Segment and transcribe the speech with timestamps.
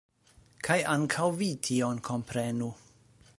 [0.67, 2.73] Kaj ankaŭ vi tion komprenu.